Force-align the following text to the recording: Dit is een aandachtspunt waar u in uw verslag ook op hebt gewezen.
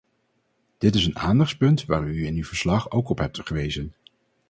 Dit 0.77 0.95
is 0.95 1.05
een 1.05 1.17
aandachtspunt 1.17 1.85
waar 1.85 2.03
u 2.07 2.25
in 2.25 2.35
uw 2.35 2.43
verslag 2.43 2.91
ook 2.91 3.09
op 3.09 3.17
hebt 3.17 3.39
gewezen. 3.47 3.93